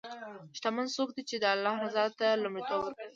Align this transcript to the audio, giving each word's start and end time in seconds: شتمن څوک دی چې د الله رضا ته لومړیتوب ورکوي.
شتمن 0.57 0.87
څوک 0.95 1.09
دی 1.15 1.23
چې 1.29 1.35
د 1.39 1.45
الله 1.55 1.73
رضا 1.85 2.05
ته 2.19 2.27
لومړیتوب 2.43 2.79
ورکوي. 2.83 3.05